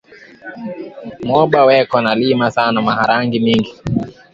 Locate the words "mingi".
3.45-3.73